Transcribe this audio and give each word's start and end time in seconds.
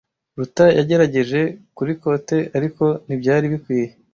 Ruta 0.37 0.65
yagerageje 0.77 1.39
kuri 1.77 1.91
kote, 2.01 2.37
ariko 2.57 2.83
ntibyari 3.05 3.45
bikwiye. 3.53 3.89